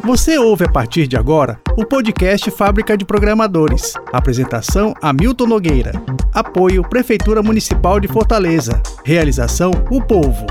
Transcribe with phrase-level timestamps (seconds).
[0.00, 3.92] Você ouve a partir de agora o podcast Fábrica de Programadores.
[4.12, 5.92] Apresentação Hamilton Nogueira.
[6.32, 8.82] Apoio Prefeitura Municipal de Fortaleza.
[9.04, 10.46] Realização O Povo.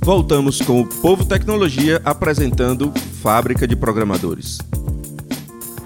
[0.00, 4.58] Voltamos com o Povo Tecnologia apresentando Fábrica de Programadores.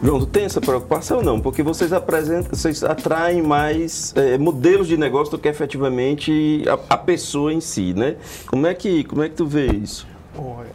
[0.02, 1.40] João, tem essa preocupação não?
[1.40, 6.96] Porque vocês apresentam, vocês atraem mais é, modelos de negócio do que efetivamente a, a,
[6.96, 8.16] pessoa em si, né?
[8.46, 10.06] Como é que, como é que tu vê isso?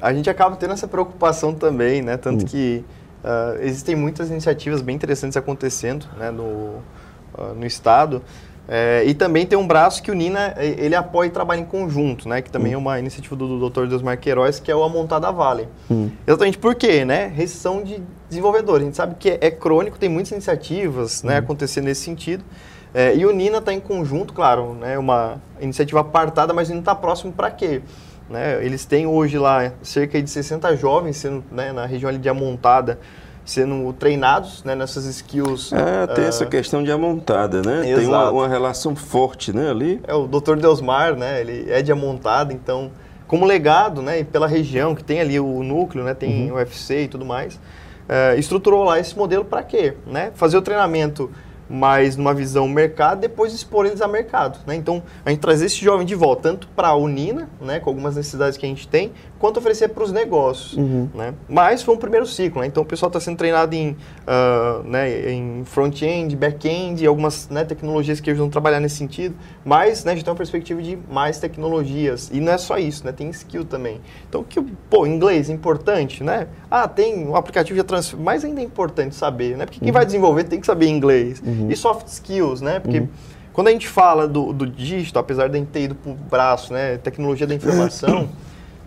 [0.01, 2.17] A gente acaba tendo essa preocupação também, né?
[2.17, 2.47] Tanto hum.
[2.47, 2.83] que
[3.23, 6.31] uh, existem muitas iniciativas bem interessantes acontecendo né?
[6.31, 8.21] no, uh, no estado.
[8.67, 12.27] É, e também tem um braço que o Nina ele apoia e trabalha em conjunto,
[12.27, 12.41] né?
[12.41, 12.75] Que também hum.
[12.75, 13.85] é uma iniciativa do, Dr.
[13.85, 15.67] Deusmar Queiroz, que é o Amontada Vale.
[15.89, 16.09] Hum.
[16.25, 17.27] Exatamente por quê, né?
[17.27, 18.81] Restrição de desenvolvedores.
[18.81, 22.43] A gente sabe que é, é crônico, tem muitas iniciativas né, acontecendo nesse sentido.
[22.91, 24.97] É, e o Nina está em conjunto, claro, né?
[24.97, 27.81] Uma iniciativa apartada, mas não está próximo para quê?
[28.29, 28.63] Né?
[28.65, 32.99] Eles têm hoje lá cerca de 60 jovens sendo, né, na região ali de Amontada,
[33.45, 35.71] sendo treinados né, nessas skills.
[35.71, 37.87] É, tem uh, essa questão de amontada, né?
[37.87, 37.99] Exato.
[37.99, 40.01] Tem uma, uma, relação forte né, ali.
[40.07, 40.55] É, o Dr.
[40.55, 42.91] Deusmar, né, ele é de amontada, então,
[43.27, 46.55] como legado, né, e pela região que tem ali o núcleo, né, tem uhum.
[46.55, 49.93] o UFC e tudo mais, uh, estruturou lá esse modelo para quê?
[50.07, 50.31] Né?
[50.33, 51.29] Fazer o treinamento
[51.69, 54.59] mas numa visão mercado, depois expor eles a mercado.
[54.65, 54.75] Né?
[54.75, 58.15] Então, a gente trazer esse jovem de volta, tanto para a Unina, né, com algumas
[58.15, 59.11] necessidades que a gente tem,
[59.45, 60.73] quanto oferecer para os negócios.
[60.73, 61.07] Uhum.
[61.13, 61.35] Né?
[61.47, 62.67] Mas foi um primeiro ciclo, né?
[62.67, 68.19] então o pessoal está sendo treinado em, uh, né, em front-end, back-end, algumas né, tecnologias
[68.19, 71.37] que eles vão trabalhar nesse sentido, mas né, a gente tem uma perspectiva de mais
[71.37, 72.31] tecnologias.
[72.33, 73.11] E não é só isso, né?
[73.11, 74.01] tem skill também.
[74.27, 76.47] Então, que, pô, inglês é importante, né?
[76.69, 79.65] Ah, tem um aplicativo de transfer, mas ainda é importante saber, né?
[79.65, 79.93] Porque quem uhum.
[79.93, 81.41] vai desenvolver tem que saber inglês.
[81.45, 81.69] Uhum.
[81.69, 82.79] E soft skills, né?
[82.79, 83.07] Porque uhum.
[83.53, 86.15] quando a gente fala do, do dígito, apesar de a gente ter ido para o
[86.15, 86.97] braço, né?
[86.97, 88.27] Tecnologia da informação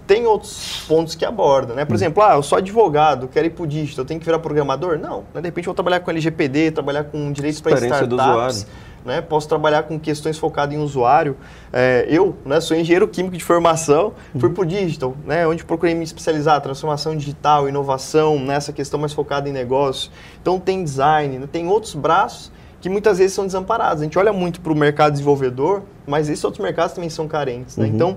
[0.08, 1.84] tem outros pontos que aborda, né?
[1.84, 1.96] Por hum.
[1.96, 4.98] exemplo, ah, eu sou advogado, quero ir para o dígito, eu tenho que virar programador?
[4.98, 5.42] Não, né?
[5.42, 8.08] de repente eu vou trabalhar com LGPD, trabalhar com direitos para startups.
[8.08, 8.66] Do usuário.
[9.04, 9.20] Né?
[9.20, 11.36] Posso trabalhar com questões focadas em usuário.
[11.72, 15.94] É, eu né, sou engenheiro químico de formação, fui para o digital, né, onde procurei
[15.94, 20.10] me especializar, transformação digital, inovação, nessa questão mais focada em negócio.
[20.40, 22.50] Então tem design, né, tem outros braços
[22.80, 24.02] que muitas vezes são desamparados.
[24.02, 27.76] A gente olha muito para o mercado desenvolvedor, mas esses outros mercados também são carentes.
[27.76, 27.86] Né?
[27.86, 27.94] Uhum.
[27.94, 28.16] Então,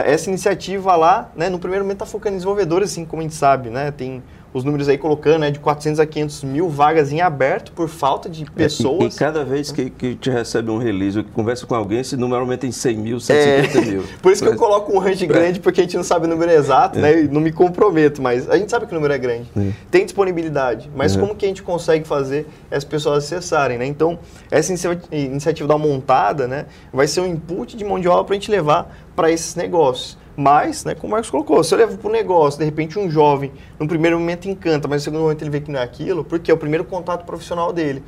[0.00, 3.34] essa iniciativa lá, né, no primeiro momento está focando em desenvolvedores, assim como a gente
[3.34, 4.22] sabe, né, tem
[4.54, 8.28] os números aí colocando, né, de 400 a 500 mil vagas em aberto por falta
[8.28, 9.00] de pessoas.
[9.00, 11.74] É, e, e, cada vez que, que te recebe um release ou que conversa com
[11.74, 14.04] alguém, esse número aumenta em 100 mil, 150 é, mil.
[14.22, 16.52] Por isso que eu coloco um range grande, porque a gente não sabe o número
[16.52, 17.02] exato, é.
[17.02, 19.50] né, e não me comprometo, mas a gente sabe que o número é grande.
[19.56, 19.72] É.
[19.90, 23.86] Tem disponibilidade, mas como que a gente consegue fazer as pessoas acessarem, né?
[23.86, 24.18] Então,
[24.50, 24.72] essa
[25.10, 28.50] iniciativa da montada, né, vai ser um input de mão de obra para a gente
[28.52, 30.16] levar para esses negócios.
[30.36, 33.08] Mas, né, como o Marcos colocou, se eu levo para o negócio, de repente um
[33.08, 36.24] jovem, no primeiro momento encanta, mas no segundo momento ele vê que não é aquilo,
[36.24, 38.02] porque é o primeiro contato profissional dele.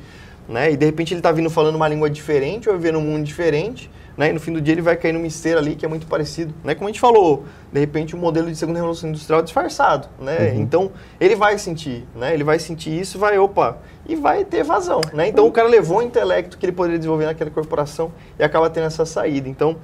[0.47, 0.71] Né?
[0.71, 3.89] E de repente ele está vindo falando uma língua diferente, ou vivendo um mundo diferente,
[4.17, 4.29] né?
[4.29, 6.53] e no fim do dia ele vai cair numa esteira ali que é muito parecido.
[6.63, 6.73] Né?
[6.75, 10.09] Como a gente falou, de repente o um modelo de segunda revolução industrial é disfarçado.
[10.19, 10.51] Né?
[10.53, 10.61] Uhum.
[10.61, 12.33] Então ele vai sentir, né?
[12.33, 13.77] ele vai sentir isso vai, opa,
[14.07, 15.01] e vai ter vazão.
[15.13, 15.27] Né?
[15.29, 18.87] Então o cara levou o intelecto que ele poderia desenvolver naquela corporação e acaba tendo
[18.87, 19.47] essa saída.
[19.47, 19.77] Então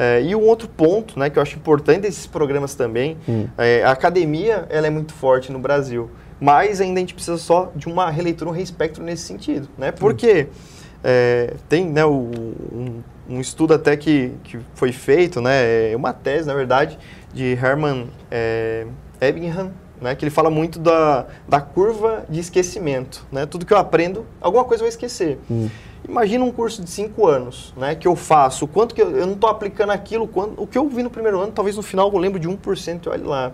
[0.00, 3.48] é, e um outro ponto né, que eu acho importante desses programas também, hum.
[3.58, 6.08] é, a academia ela é muito forte no Brasil,
[6.40, 9.68] mas ainda a gente precisa só de uma releitura, um respecto nesse sentido.
[9.76, 9.90] Né?
[9.90, 10.46] Porque
[11.02, 12.30] é, tem né, o,
[12.72, 16.96] um, um, estudo até que, que foi feito, né, é uma tese, na verdade,
[17.34, 18.86] de Herman é,
[19.20, 23.26] Ebbingham, né, que ele fala muito da, da curva de esquecimento.
[23.32, 23.46] Né?
[23.46, 25.40] Tudo que eu aprendo, alguma coisa eu vou esquecer.
[25.50, 25.68] Hum.
[26.08, 29.34] Imagina um curso de cinco anos, né, que eu faço, quanto que eu, eu não
[29.34, 32.40] estou aplicando aquilo, o que eu vi no primeiro ano, talvez no final eu lembro
[32.40, 33.52] de 1%, olha lá.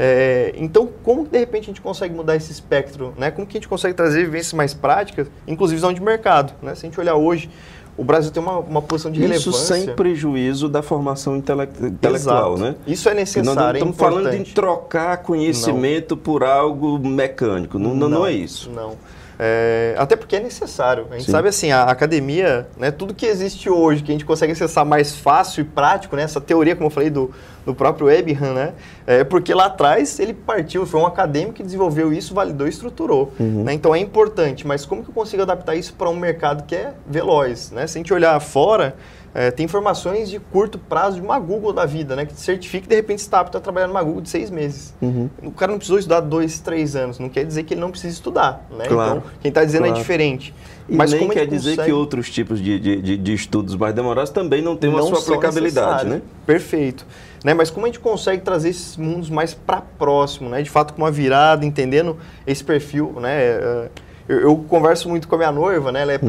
[0.00, 3.32] É, então, como de repente a gente consegue mudar esse espectro, né?
[3.32, 6.72] Como que a gente consegue trazer vivências mais práticas, inclusive visão de mercado, né?
[6.76, 7.50] Se a gente olhar hoje,
[7.96, 9.50] o Brasil tem uma, uma posição de relevância.
[9.50, 12.58] Isso sem prejuízo da formação intelectual, Exato.
[12.58, 12.76] né?
[12.86, 16.22] Isso é necessário, nós não estamos é falando de trocar conhecimento não.
[16.22, 18.70] por algo mecânico, não, não, não é isso.
[18.70, 18.94] Não.
[19.38, 21.06] É, até porque é necessário.
[21.10, 21.32] A gente Sim.
[21.32, 25.14] sabe assim, a academia, né, tudo que existe hoje, que a gente consegue acessar mais
[25.14, 27.30] fácil e prático, né, essa teoria, como eu falei, do,
[27.64, 28.72] do próprio Ebraham, né,
[29.06, 33.32] é porque lá atrás ele partiu, foi um acadêmico que desenvolveu isso, validou e estruturou.
[33.38, 33.62] Uhum.
[33.62, 36.74] Né, então é importante, mas como que eu consigo adaptar isso para um mercado que
[36.74, 37.70] é veloz?
[37.70, 37.86] Né?
[37.86, 38.96] Se a gente olhar fora,
[39.34, 42.24] é, tem informações de curto prazo de uma Google da vida, né?
[42.24, 44.94] Que certifica que de repente está apto a trabalhar numa Google de seis meses.
[45.00, 45.28] Uhum.
[45.42, 47.18] O cara não precisou estudar dois, três anos.
[47.18, 48.86] Não quer dizer que ele não precisa estudar, né?
[48.86, 49.18] Claro.
[49.18, 49.98] Então, quem está dizendo é claro.
[49.98, 50.54] é diferente.
[50.88, 51.88] E Mas nem quer dizer consegue...
[51.88, 55.18] que outros tipos de, de, de, estudos mais demorados também não têm uma não sua
[55.18, 56.22] aplicabilidade, né?
[56.46, 57.06] Perfeito.
[57.44, 57.52] né?
[57.52, 60.62] Mas como a gente consegue trazer esses mundos mais para próximo, né?
[60.62, 62.16] De fato, com uma virada, entendendo
[62.46, 63.38] esse perfil, né?
[63.38, 63.88] É,
[64.26, 66.02] eu, eu converso muito com a minha noiva, né?
[66.02, 66.26] Ela é hum.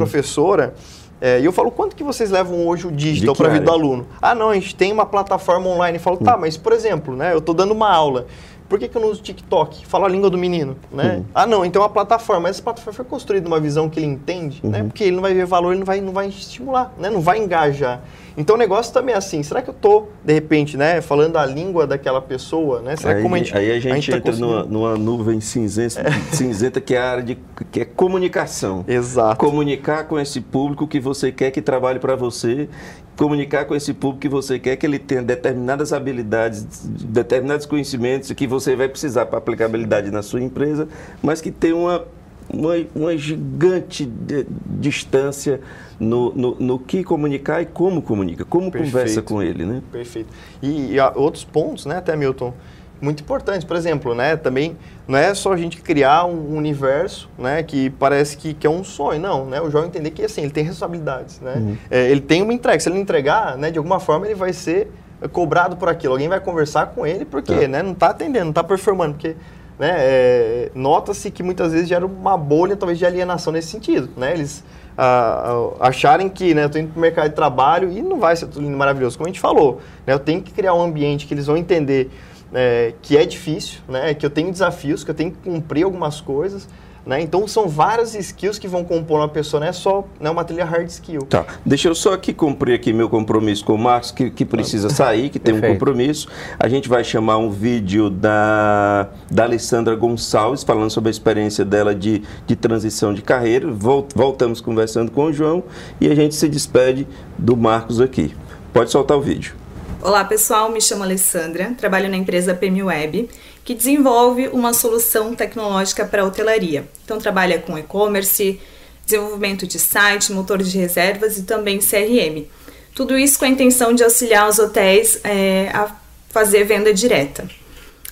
[1.20, 3.72] É, e eu falo, quanto que vocês levam hoje o digital para a vida do
[3.72, 4.06] aluno?
[4.22, 5.98] Ah, não, a gente tem uma plataforma online.
[5.98, 6.40] Eu falo, tá, hum.
[6.40, 8.26] mas por exemplo, né, eu estou dando uma aula.
[8.70, 9.84] Por que, que eu não uso TikTok?
[9.84, 11.16] Falo a língua do menino, né?
[11.16, 11.24] Uhum.
[11.34, 12.48] Ah, não, então é uma plataforma.
[12.48, 14.78] Essa plataforma foi construída uma visão que ele entende, né?
[14.78, 14.84] uhum.
[14.84, 14.88] né?
[14.88, 17.10] Porque ele não vai ver valor, ele não vai, não vai estimular, né?
[17.10, 18.00] Não vai engajar.
[18.36, 21.46] Então o negócio também é assim, será que eu estou, de repente, né, falando a
[21.46, 22.96] língua daquela pessoa, né?
[22.96, 25.40] Será aí, como a gente, aí a gente, a gente tá entra numa, numa, nuvem
[25.40, 26.10] cinzenta, é.
[26.34, 27.38] cinzenta que é a área de
[27.70, 28.84] que é comunicação.
[28.86, 29.36] Exato.
[29.36, 32.68] Comunicar com esse público que você quer que trabalhe para você,
[33.16, 38.46] comunicar com esse público que você quer que ele tenha determinadas habilidades, determinados conhecimentos que
[38.46, 40.88] você vai precisar para aplicabilidade na sua empresa,
[41.22, 42.04] mas que tem uma
[42.52, 44.46] uma, uma gigante de,
[44.78, 45.60] distância
[45.98, 48.92] no, no, no, que comunicar e como comunica, como Perfeito.
[48.92, 49.82] conversa com ele, né?
[49.92, 50.28] Perfeito.
[50.62, 52.52] E, e outros pontos, né, até Milton,
[53.00, 53.64] muito importantes.
[53.64, 54.76] Por exemplo, né, também
[55.06, 58.84] não é só a gente criar um universo, né, que parece que, que é um
[58.84, 59.60] sonho, não, né?
[59.60, 61.54] O jovem entender que assim ele tem responsabilidades, né?
[61.56, 61.76] Uhum.
[61.90, 62.80] É, ele tem uma entrega.
[62.80, 64.88] Se ele não entregar, né, de alguma forma ele vai ser
[65.28, 66.14] cobrado por aquilo.
[66.14, 67.68] Alguém vai conversar com ele porque, é.
[67.68, 69.36] né, não está atendendo, não está performando, porque
[69.80, 74.34] né, é, nota-se que muitas vezes gera uma bolha talvez de alienação nesse sentido, né?
[74.34, 74.62] Eles
[74.98, 78.36] ah, acharem que né, eu estou indo para o mercado de trabalho e não vai
[78.36, 80.12] ser tudo lindo maravilhoso, como a gente falou, né?
[80.12, 82.10] Eu tenho que criar um ambiente que eles vão entender
[82.52, 84.12] é, que é difícil, né?
[84.12, 86.68] Que eu tenho desafios, que eu tenho que cumprir algumas coisas,
[87.10, 87.20] né?
[87.20, 90.64] Então são várias skills que vão compor uma pessoa, não é só né, uma trilha
[90.64, 91.22] hard skill.
[91.22, 91.44] Tá.
[91.66, 95.28] Deixa eu só aqui cumprir aqui meu compromisso com o Marcos, que, que precisa sair,
[95.28, 96.28] que tem um compromisso.
[96.56, 101.92] A gente vai chamar um vídeo da, da Alessandra Gonçalves, falando sobre a experiência dela
[101.92, 103.68] de, de transição de carreira.
[104.14, 105.64] Voltamos conversando com o João
[106.00, 108.36] e a gente se despede do Marcos aqui.
[108.72, 109.59] Pode soltar o vídeo.
[110.02, 113.28] Olá pessoal, me chamo Alessandra, trabalho na empresa PM Web
[113.62, 116.88] que desenvolve uma solução tecnológica para hotelaria.
[117.04, 118.58] Então, trabalha com e-commerce,
[119.04, 122.46] desenvolvimento de site, motor de reservas e também CRM.
[122.94, 125.94] Tudo isso com a intenção de auxiliar os hotéis é, a
[126.30, 127.46] fazer venda direta.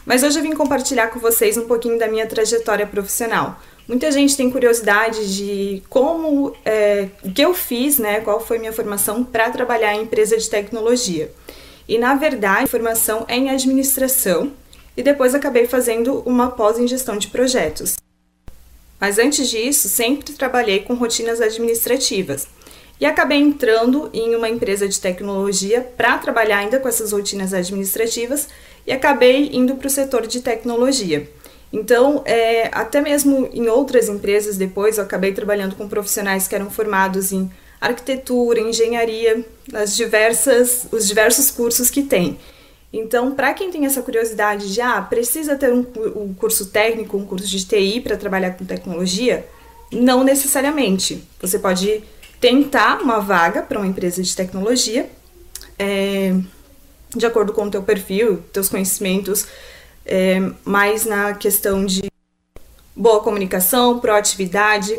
[0.05, 3.59] Mas hoje eu vim compartilhar com vocês um pouquinho da minha trajetória profissional.
[3.89, 9.25] Muita gente tem curiosidade de como, é, que eu fiz, né, qual foi minha formação
[9.25, 11.33] para trabalhar em empresa de tecnologia.
[11.89, 14.53] E na verdade, formação é em administração
[14.95, 17.97] e depois acabei fazendo uma pós em gestão de projetos.
[19.01, 22.47] Mas antes disso, sempre trabalhei com rotinas administrativas
[23.01, 28.49] e acabei entrando em uma empresa de tecnologia para trabalhar ainda com essas rotinas administrativas
[28.87, 31.31] e acabei indo para o setor de tecnologia.
[31.73, 36.71] Então, é, até mesmo em outras empresas depois, eu acabei trabalhando com profissionais que eram
[36.71, 42.39] formados em arquitetura, engenharia, as diversas, os diversos cursos que tem.
[42.93, 45.85] Então, para quem tem essa curiosidade de, ah, precisa ter um,
[46.17, 49.47] um curso técnico, um curso de TI para trabalhar com tecnologia,
[49.93, 51.23] não necessariamente.
[51.41, 52.03] Você pode
[52.41, 55.09] tentar uma vaga para uma empresa de tecnologia,
[55.79, 56.35] é,
[57.15, 59.47] de acordo com o teu perfil, teus conhecimentos,
[60.07, 62.11] é, mais na questão de
[62.97, 64.99] boa comunicação, proatividade,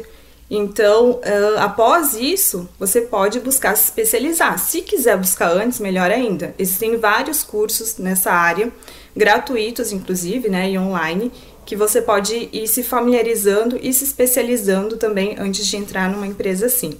[0.49, 1.19] então,
[1.59, 4.57] após isso, você pode buscar se especializar.
[4.57, 6.55] Se quiser buscar antes, melhor ainda.
[6.57, 8.71] Existem vários cursos nessa área,
[9.15, 11.31] gratuitos inclusive, né, e online,
[11.65, 16.65] que você pode ir se familiarizando e se especializando também antes de entrar numa empresa
[16.65, 16.99] assim.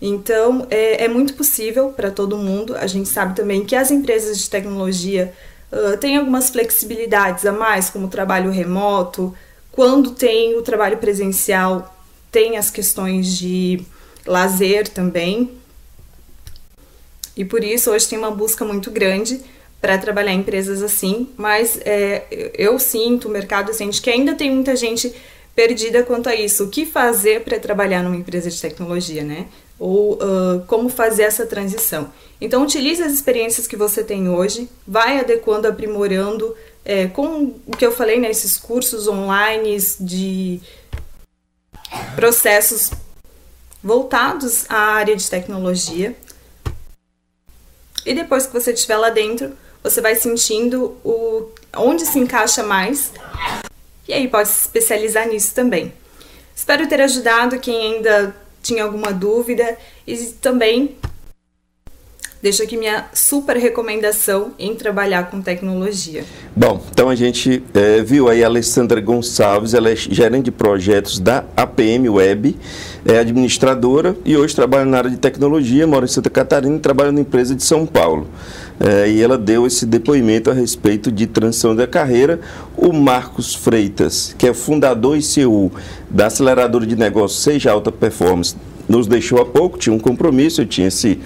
[0.00, 2.74] Então, é, é muito possível para todo mundo.
[2.76, 5.34] A gente sabe também que as empresas de tecnologia
[5.70, 9.34] uh, têm algumas flexibilidades a mais, como trabalho remoto,
[9.70, 11.95] quando tem o trabalho presencial
[12.36, 13.80] tem as questões de
[14.26, 15.52] lazer também.
[17.34, 19.40] E por isso hoje tem uma busca muito grande
[19.80, 24.50] para trabalhar em empresas assim, mas é, eu sinto, o mercado sente que ainda tem
[24.50, 25.14] muita gente
[25.54, 26.64] perdida quanto a isso.
[26.64, 29.46] O que fazer para trabalhar numa empresa de tecnologia, né?
[29.78, 32.12] Ou uh, como fazer essa transição.
[32.38, 37.84] Então, utilize as experiências que você tem hoje, vai adequando, aprimorando, é, com o que
[37.84, 38.30] eu falei, né,
[38.62, 40.60] cursos online de
[42.14, 42.90] processos
[43.82, 46.16] voltados à área de tecnologia.
[48.04, 53.12] E depois que você estiver lá dentro, você vai sentindo o onde se encaixa mais.
[54.08, 55.92] E aí pode se especializar nisso também.
[56.54, 59.76] Espero ter ajudado quem ainda tinha alguma dúvida
[60.06, 60.96] e também
[62.42, 66.22] Deixo aqui minha super recomendação em trabalhar com tecnologia.
[66.54, 71.18] Bom, então a gente é, viu aí a Alessandra Gonçalves, ela é gerente de projetos
[71.18, 72.54] da APM Web,
[73.06, 77.10] é administradora e hoje trabalha na área de tecnologia, mora em Santa Catarina e trabalha
[77.10, 78.28] na empresa de São Paulo.
[78.78, 82.38] é, e ela deu esse depoimento a respeito de transição da carreira.
[82.76, 85.72] O Marcos Freitas, que é fundador e CEO
[86.10, 88.54] da aceleradora de negócios Seja Alta Performance,
[88.86, 91.18] nos deixou há pouco, tinha um compromisso, eu tinha esse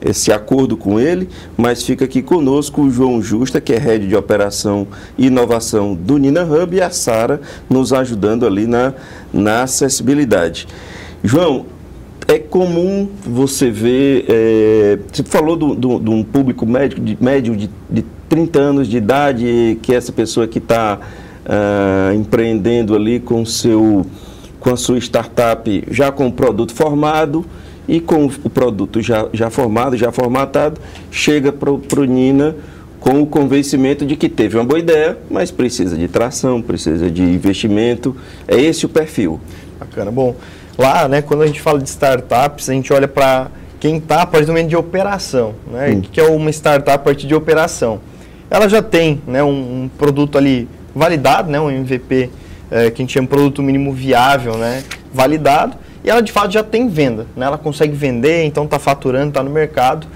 [0.00, 4.16] esse acordo com ele, mas fica aqui conosco o João Justa, que é head de
[4.16, 4.86] operação
[5.16, 8.94] e inovação do Nina Hub, e a Sara nos ajudando ali na,
[9.32, 10.68] na acessibilidade.
[11.22, 11.66] João,
[12.28, 18.04] é comum você ver, é, você falou de um público médico, de, médio de, de
[18.28, 24.04] 30 anos de idade, que é essa pessoa que está uh, empreendendo ali com, seu,
[24.60, 27.46] com a sua startup já com o produto formado,
[27.88, 30.78] e com o produto já, já formado, já formatado,
[31.10, 32.54] chega para o Nina
[33.00, 37.22] com o convencimento de que teve uma boa ideia, mas precisa de tração, precisa de
[37.22, 38.14] investimento.
[38.46, 39.40] É esse o perfil.
[39.78, 40.10] Bacana.
[40.10, 40.34] Bom,
[40.76, 43.48] lá, né, quando a gente fala de startups, a gente olha para
[43.80, 45.54] quem está a partir do momento de operação.
[45.70, 45.90] Né?
[45.90, 45.98] Hum.
[45.98, 48.00] O que é uma startup a partir de operação?
[48.50, 52.30] Ela já tem né, um, um produto ali validado, né, um MVP,
[52.70, 56.62] é, que a gente chama produto mínimo viável, né, validado, e ela de fato já
[56.62, 57.46] tem venda, né?
[57.46, 60.06] Ela consegue vender, então está faturando, está no mercado.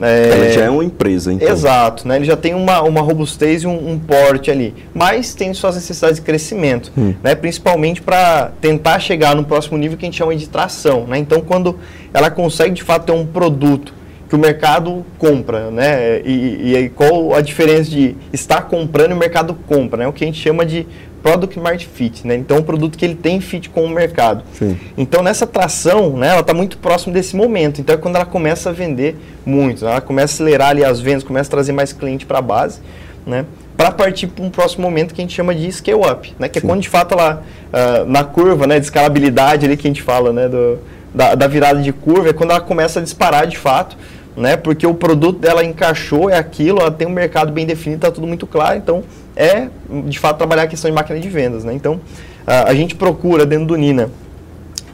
[0.00, 0.28] É...
[0.30, 1.48] Ela já é uma empresa, então.
[1.48, 2.16] Exato, né?
[2.16, 6.16] Ele já tem uma, uma robustez e um, um porte ali, mas tem suas necessidades
[6.16, 7.14] de crescimento, hum.
[7.22, 7.34] né?
[7.34, 11.06] principalmente para tentar chegar no próximo nível que a gente chama de tração.
[11.06, 11.18] Né?
[11.18, 11.78] Então, quando
[12.12, 13.94] ela consegue de fato ter um produto
[14.28, 16.20] que o mercado compra, né?
[16.24, 20.08] E, e, qual a diferença de estar comprando e o mercado compra, né?
[20.08, 20.86] O que a gente chama de
[21.26, 22.36] Product Market Fit, né?
[22.36, 24.44] Então, um produto que ele tem fit com o mercado.
[24.52, 24.78] Sim.
[24.96, 27.80] Então, nessa tração, né, ela está muito próximo desse momento.
[27.80, 29.90] Então, é quando ela começa a vender muito, né?
[29.90, 32.78] ela começa a acelerar ali as vendas, começa a trazer mais cliente para a base,
[33.26, 33.44] né?
[33.76, 36.48] Para partir para um próximo momento que a gente chama de scale up, né?
[36.48, 36.68] Que é Sim.
[36.68, 37.42] quando de fato ela,
[37.72, 40.78] uh, na curva, né, de escalabilidade ali que a gente fala, né, do,
[41.12, 43.96] da, da virada de curva, é quando ela começa a disparar de fato,
[44.36, 44.56] né?
[44.56, 48.26] Porque o produto dela encaixou, é aquilo, ela tem um mercado bem definido, está tudo
[48.26, 49.02] muito claro, então
[49.36, 49.68] é,
[50.08, 51.62] de fato, trabalhar a questão de máquina de vendas.
[51.62, 51.74] Né?
[51.74, 52.00] Então,
[52.46, 54.08] a, gente procura, dentro do Nina,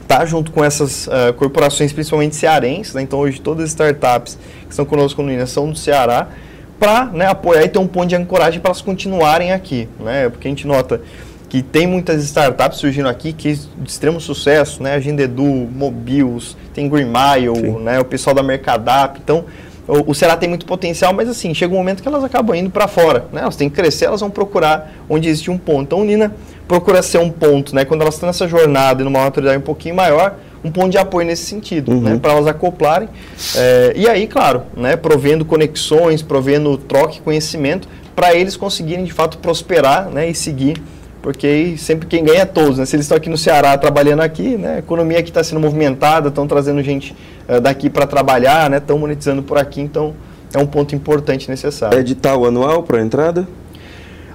[0.05, 2.93] tá junto com essas uh, corporações, principalmente cearenses.
[2.93, 3.03] Né?
[3.03, 6.27] Então, hoje, todas as startups que estão conosco no Nina são do Ceará,
[6.77, 9.87] para né, apoiar e ter um ponto de ancoragem para elas continuarem aqui.
[9.99, 10.27] Né?
[10.27, 11.01] Porque a gente nota
[11.53, 14.95] que tem muitas startups surgindo aqui que de extremo sucesso, né?
[14.95, 17.99] Agendedu, Mobius, tem Green Mile, né?
[17.99, 19.19] o pessoal da Mercadap.
[19.23, 19.45] Então,
[19.87, 22.71] o, o Ceará tem muito potencial, mas assim, chega um momento que elas acabam indo
[22.71, 23.41] para fora, né?
[23.41, 25.83] Elas têm que crescer, elas vão procurar onde existe um ponto.
[25.83, 26.33] Então, Nina
[26.67, 27.85] procura ser um ponto, né?
[27.85, 31.27] Quando elas estão nessa jornada e numa maturidade um pouquinho maior, um ponto de apoio
[31.27, 31.97] nesse sentido, né?
[31.97, 32.03] uhum.
[32.15, 32.19] né?
[32.19, 33.09] Para elas acoplarem.
[33.55, 34.95] É, e aí, claro, né?
[34.95, 40.27] Provendo conexões, provendo troca e conhecimento, para eles conseguirem de fato prosperar, né?
[40.27, 40.81] E seguir
[41.23, 42.85] porque sempre quem ganha é todos, né?
[42.85, 44.75] Se eles estão aqui no Ceará trabalhando aqui, né?
[44.75, 47.15] A economia aqui está sendo movimentada, estão trazendo gente
[47.47, 48.77] uh, daqui para trabalhar, né?
[48.77, 50.13] Estão monetizando por aqui, então
[50.53, 51.97] é um ponto importante necessário.
[51.97, 53.47] É edital anual para entrada?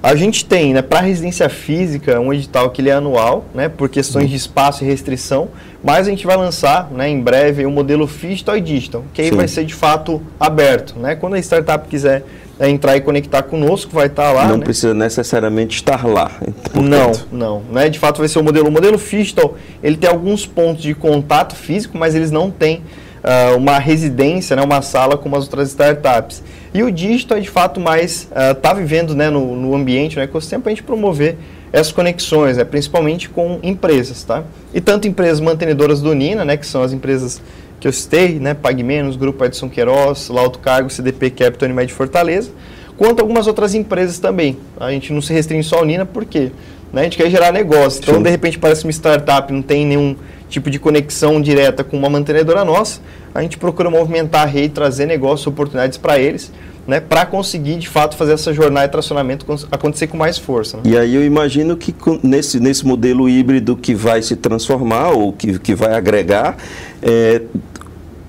[0.03, 3.89] A gente tem, né, para residência física, um edital que ele é anual, né, por
[3.89, 5.49] questões de espaço e restrição,
[5.83, 9.21] mas a gente vai lançar, né, em breve o um modelo Digital e Digital, que
[9.21, 9.37] aí Sim.
[9.37, 11.17] vai ser de fato aberto, né?
[11.17, 12.25] Quando a startup quiser
[12.59, 14.47] é entrar e conectar conosco, vai estar lá.
[14.49, 14.65] Não né?
[14.65, 16.31] precisa necessariamente estar lá.
[16.73, 17.29] Portanto.
[17.31, 17.63] Não, não.
[17.73, 17.89] Né?
[17.89, 18.69] De fato vai ser o modelo.
[18.69, 22.83] O modelo Fistal, ele tem alguns pontos de contato físico, mas eles não têm
[23.23, 24.63] uh, uma residência, né?
[24.63, 26.43] uma sala como as outras startups.
[26.75, 29.31] E o digital é de fato mais está ah, uh, vivendo né?
[29.31, 31.37] no, no ambiente, no ecossistema, para a gente promover
[31.73, 32.65] essas conexões, né?
[32.65, 34.25] principalmente com empresas.
[34.25, 34.43] Tá?
[34.75, 36.57] E tanto empresas mantenedoras do Nina, né?
[36.57, 37.41] que são as empresas
[37.81, 42.51] que eu citei, né, Pague Menos, Grupo Edson Queiroz, Lauto Cargo, CDP Capital Unimed Fortaleza,
[42.97, 44.57] quanto algumas outras empresas também.
[44.79, 46.51] A gente não se restringe só ao Nina, por quê?
[46.93, 48.01] Né, a gente quer gerar negócio.
[48.03, 48.23] Então, Sim.
[48.23, 50.17] de repente, parece uma startup, não tem nenhum
[50.49, 53.01] tipo de conexão direta com uma mantenedora nossa,
[53.35, 56.51] a gente procura movimentar a rede, trazer negócios, oportunidades para eles,
[56.89, 60.79] né, para conseguir de fato fazer essa jornada de tracionamento acontecer com mais força.
[60.79, 60.85] Né?
[60.87, 65.59] E aí eu imagino que nesse, nesse modelo híbrido que vai se transformar ou que,
[65.59, 66.57] que vai agregar,
[67.03, 67.43] é,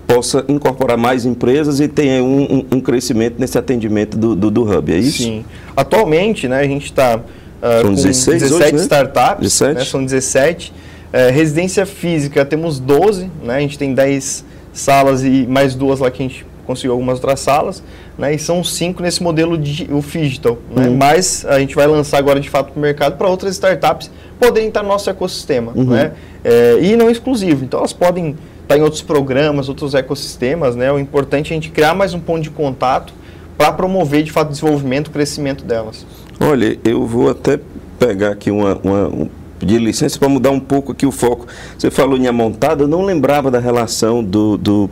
[0.05, 4.63] possa incorporar mais empresas e tenha um, um, um crescimento nesse atendimento do, do, do,
[4.63, 5.23] Hub, é isso?
[5.23, 5.45] Sim.
[5.77, 8.81] Atualmente, né, a gente está uh, com 16, 17 hoje, né?
[8.81, 9.73] startups, 17?
[9.75, 10.73] Né, são 17.
[10.73, 16.11] Uh, residência física, temos 12, né, a gente tem 10 salas e mais duas lá
[16.11, 17.81] que a gente conseguiu algumas outras salas,
[18.15, 18.35] né?
[18.35, 20.87] E são cinco nesse modelo de o digital, né?
[20.87, 20.97] Uhum.
[20.97, 24.67] Mas a gente vai lançar agora de fato para o mercado para outras startups poderem
[24.67, 25.85] estar no nosso ecossistema, uhum.
[25.85, 26.11] né?
[26.43, 27.65] É, e não exclusivo.
[27.65, 30.91] Então elas podem estar em outros programas, outros ecossistemas, né?
[30.91, 33.13] O importante é a gente criar mais um ponto de contato
[33.57, 36.05] para promover de fato o desenvolvimento, o crescimento delas.
[36.39, 37.59] Olha, eu vou até
[37.97, 41.47] pegar aqui uma, uma um, pedir licença para mudar um pouco aqui o foco.
[41.75, 44.89] Você falou em amontada, eu não lembrava da relação do, do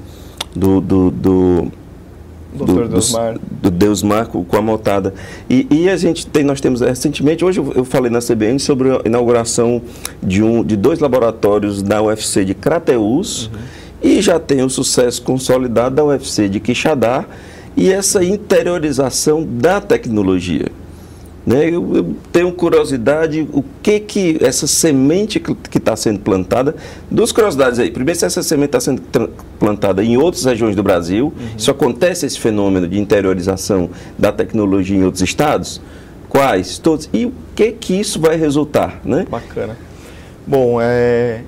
[0.57, 1.71] do, do, do
[2.87, 3.33] Deusmar.
[3.33, 5.13] Do, do Deusmar com, com a motada.
[5.49, 8.89] E, e, a gente tem, nós temos recentemente, hoje eu, eu falei na CBN sobre
[8.89, 9.81] a inauguração
[10.21, 13.59] de, um, de dois laboratórios da UFC de Crateus uhum.
[14.01, 17.25] e já tem o sucesso consolidado da UFC de Quixadá
[17.75, 20.71] e essa interiorização da tecnologia.
[21.47, 21.69] Né?
[21.69, 26.75] Eu, eu, tenho curiosidade, o que que essa semente que está sendo plantada,
[27.09, 27.89] duas curiosidades aí.
[27.89, 29.01] Primeiro, se essa semente está sendo
[29.57, 31.47] plantada em outras regiões do Brasil, uhum.
[31.57, 33.89] isso acontece esse fenômeno de interiorização
[34.19, 35.79] da tecnologia em outros estados?
[36.27, 36.79] Quais?
[36.79, 37.09] Todos.
[37.13, 38.99] E o que que isso vai resultar?
[39.05, 39.25] Né?
[39.29, 39.77] Bacana.
[40.45, 41.43] Bom, é,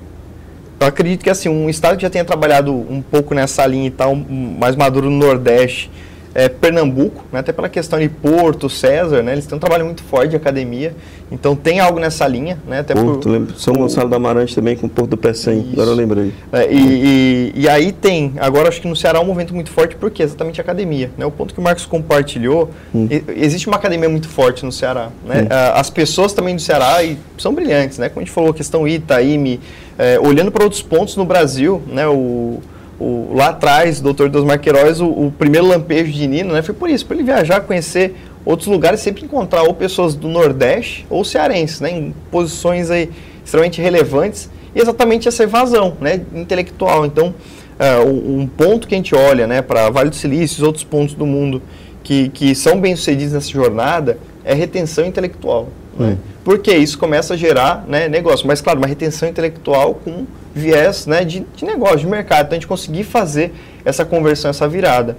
[0.80, 3.90] eu acredito que assim, um estado que já tenha trabalhado um pouco nessa linha e
[3.90, 5.90] tal, mais maduro no Nordeste,
[6.34, 10.02] é, Pernambuco, né, até pela questão de Porto, César, né, eles têm um trabalho muito
[10.02, 10.94] forte de academia,
[11.30, 12.58] então tem algo nessa linha.
[12.66, 15.70] Né, até Porto, por, lembro, São Gonçalo da Amarante também com o Porto do Pecém,
[15.72, 16.32] agora eu lembrei.
[16.52, 19.70] É, e, e, e, aí tem, agora acho que no Ceará é um movimento muito
[19.70, 21.10] forte, porque exatamente a academia.
[21.18, 23.08] Né, o ponto que o Marcos compartilhou, hum.
[23.36, 25.10] existe uma academia muito forte no Ceará.
[25.24, 25.46] Né, hum.
[25.74, 26.98] As pessoas também do Ceará
[27.38, 29.60] são brilhantes, né, como a gente falou, a questão ITA, IME,
[29.98, 32.60] é, olhando para outros pontos no Brasil, né, o
[33.00, 36.90] o, lá atrás, doutor Dos Queiroz, o, o, primeiro lampejo de Nino, né, foi por
[36.90, 38.14] isso, para ele viajar, conhecer
[38.44, 43.10] outros lugares, sempre encontrar ou pessoas do Nordeste ou cearenses, né, em posições aí
[43.42, 47.06] extremamente relevantes, e exatamente essa evasão né, intelectual.
[47.06, 47.34] Então,
[47.78, 51.14] uh, um ponto que a gente olha né, para Vale do Silício e outros pontos
[51.14, 51.62] do mundo
[52.04, 55.68] que, que são bem-sucedidos nessa jornada é retenção intelectual.
[56.00, 56.16] Né?
[56.42, 58.46] Porque isso começa a gerar né, negócio.
[58.46, 62.46] Mas, claro, uma retenção intelectual com viés né, de, de negócio, de mercado.
[62.46, 63.52] Então, a gente conseguir fazer
[63.84, 65.16] essa conversão, essa virada.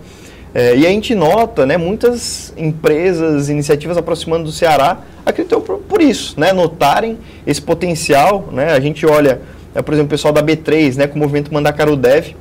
[0.54, 6.02] É, e a gente nota né, muitas empresas, iniciativas aproximando do Ceará, acreditam por, por
[6.02, 8.50] isso, né, notarem esse potencial.
[8.52, 9.40] Né, a gente olha,
[9.74, 12.34] é, por exemplo, o pessoal da B3, né, com o movimento Mandacaru Dev,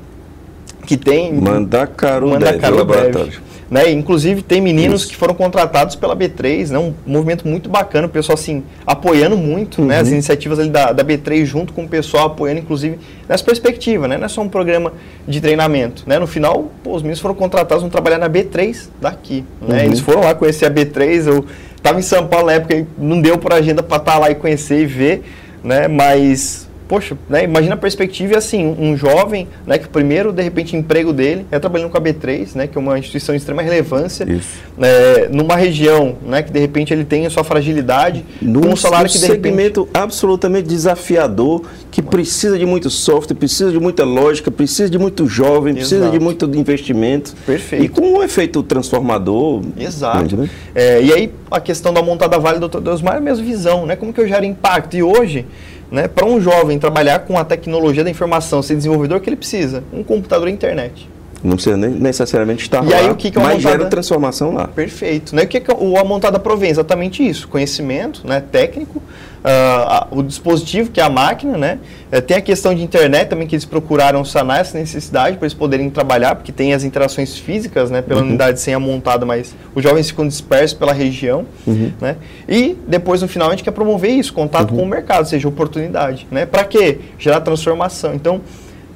[0.86, 1.32] que tem...
[1.34, 3.49] Mandacaru, Mandacaru Dev, Dev laboratório.
[3.70, 3.90] Né?
[3.92, 5.10] Inclusive, tem meninos Isso.
[5.10, 6.78] que foram contratados pela B3, né?
[6.78, 9.86] um movimento muito bacana, o pessoal assim, apoiando muito uhum.
[9.86, 10.00] né?
[10.00, 10.14] as uhum.
[10.14, 14.08] iniciativas ali da, da B3, junto com o pessoal apoiando, inclusive, nessa perspectiva.
[14.08, 14.18] Né?
[14.18, 14.92] Não é só um programa
[15.26, 16.02] de treinamento.
[16.04, 16.18] Né?
[16.18, 19.44] No final, pô, os meninos foram contratados, vão trabalhar na B3 daqui.
[19.60, 19.78] Né?
[19.78, 19.84] Uhum.
[19.84, 21.44] Eles foram lá conhecer a B3, eu
[21.76, 24.34] estava em São Paulo na época, não deu por agenda para estar tá lá e
[24.34, 25.22] conhecer e ver,
[25.62, 25.86] né?
[25.86, 30.74] mas poxa, né, imagina a perspectiva assim, um jovem, né, que o primeiro, de repente,
[30.76, 34.26] emprego dele é trabalhando com a B3, né, que é uma instituição de extrema relevância,
[34.26, 38.76] né, numa região, né, que de repente ele tem a sua fragilidade, num, com um
[38.76, 40.02] salário que de segmento repente...
[40.02, 45.76] absolutamente desafiador, que precisa de muito software, precisa de muita lógica, precisa de muito jovem,
[45.76, 45.88] Exato.
[45.88, 47.36] precisa de muito investimento.
[47.46, 47.84] Perfeito.
[47.84, 49.62] E com um efeito transformador.
[49.78, 50.18] Exato.
[50.18, 50.50] Grande, né?
[50.74, 52.80] é, e aí a questão da montada Vale do Dr.
[52.80, 54.96] Deusmar é a mesma visão, né, como que eu gero impacto?
[54.96, 55.46] E hoje
[55.90, 59.82] né, para um jovem trabalhar com a tecnologia da informação, ser desenvolvedor, que ele precisa?
[59.92, 61.08] Um computador e internet.
[61.42, 63.78] Não precisa nem necessariamente estar e lá, aí, o que que é mas montada...
[63.78, 64.68] gera transformação lá.
[64.68, 65.34] Perfeito.
[65.34, 65.44] Né?
[65.44, 66.70] O que, que o a montada provém?
[66.70, 67.48] Exatamente isso.
[67.48, 71.78] Conhecimento né, técnico, uh, o dispositivo, que é a máquina, né?
[72.12, 75.54] Uh, tem a questão de internet também, que eles procuraram sanar essa necessidade para eles
[75.54, 78.28] poderem trabalhar, porque tem as interações físicas né, pela uhum.
[78.28, 81.46] unidade sem a montada, mas os jovens ficam dispersos pela região.
[81.66, 81.90] Uhum.
[82.00, 82.16] Né?
[82.46, 84.78] E depois, no final, a gente quer promover isso, contato uhum.
[84.78, 86.26] com o mercado, ou seja, oportunidade.
[86.30, 86.44] Né?
[86.44, 86.98] Para quê?
[87.18, 88.14] Gerar transformação.
[88.14, 88.42] Então,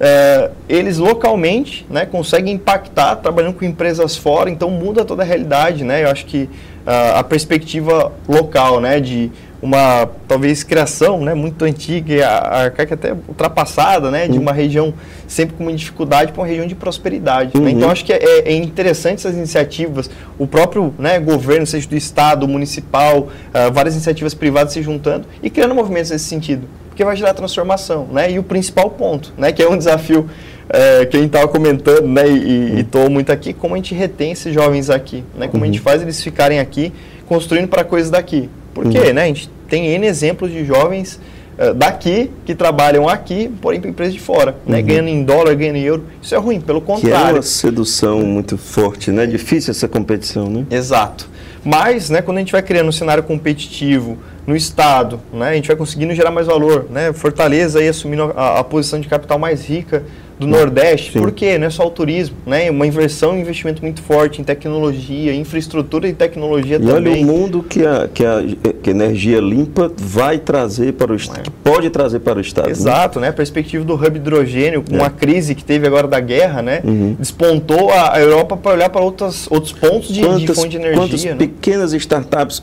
[0.01, 5.85] é, eles localmente né, conseguem impactar trabalhando com empresas fora, então muda toda a realidade.
[5.85, 6.05] Né?
[6.05, 6.45] Eu acho que
[6.87, 9.31] uh, a perspectiva local né, de
[9.63, 14.43] uma talvez criação né, muito antiga, arcaica até ultrapassada, né, de uhum.
[14.43, 14.93] uma região
[15.27, 17.57] sempre com uma dificuldade para uma região de prosperidade.
[17.57, 17.65] Uhum.
[17.65, 17.71] Né?
[17.71, 22.47] Então acho que é, é, interessante essas iniciativas, o próprio né, governo, seja do estado,
[22.47, 27.35] municipal, uh, várias iniciativas privadas se juntando e criando movimentos nesse sentido, porque vai gerar
[27.35, 28.07] transformação.
[28.13, 28.33] Né?
[28.33, 30.29] E o principal ponto, né, que é um desafio
[30.69, 33.11] é, que a gente estava comentando, né, e estou uhum.
[33.11, 35.85] muito aqui, como a gente retém esses jovens aqui, né, como a gente uhum.
[35.85, 36.93] faz eles ficarem aqui,
[37.27, 38.49] construindo para coisas daqui.
[38.75, 38.99] Por quê?
[38.99, 39.13] Uhum.
[39.15, 39.23] Né?
[39.23, 41.21] A gente tem N exemplos de jovens
[41.59, 44.57] uh, daqui que trabalham aqui, porém para empresas de fora, né?
[44.67, 44.73] uhum.
[44.73, 44.83] né?
[44.83, 46.05] ganhando em dólar, ganhando em euro.
[46.21, 47.27] Isso é ruim, pelo contrário.
[47.27, 49.27] Que é uma sedução muito forte, né?
[49.27, 50.67] Difícil essa competição, né?
[50.71, 51.31] Exato.
[51.65, 55.67] Mas, né, quando a gente vai criando um cenário competitivo no Estado, né, a gente
[55.67, 56.87] vai conseguindo gerar mais valor.
[56.91, 57.11] Né?
[57.15, 60.05] Fortaleza aí assumindo a, a posição de capital mais rica
[60.39, 61.13] do Nordeste.
[61.13, 61.19] Sim.
[61.19, 61.59] Por quê?
[61.59, 62.71] Não é só o turismo, né?
[62.71, 67.13] Uma inversão e um investimento muito forte em tecnologia, infraestrutura e tecnologia e também.
[67.13, 68.43] olha o mundo que a, que a,
[68.83, 71.71] que energia limpa vai trazer para o Estado, é.
[71.71, 72.67] pode trazer para o Estado.
[72.67, 72.73] Né?
[72.73, 73.29] Exato, né?
[73.29, 75.05] A perspectiva do hub hidrogênio, com é.
[75.05, 76.81] a crise que teve agora da guerra, né?
[76.85, 77.17] Uhum.
[77.19, 80.77] Despontou a, a Europa para olhar para outros, outros pontos de, quantas, de fonte de
[80.77, 81.01] energia.
[81.01, 81.35] Quantas né?
[81.35, 82.61] pequenas startups